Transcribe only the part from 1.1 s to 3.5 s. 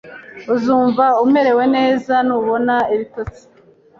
umerewe neza nubona ibitotsi.